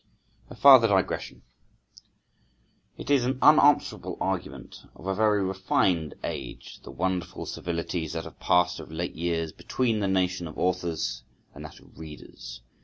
[0.49, 1.43] A FARTHER DIGRESSION.
[2.97, 8.39] IT is an unanswerable argument of a very refined age the wonderful civilities that have
[8.39, 11.21] passed of late years between the nation of authors
[11.53, 12.61] and that of readers.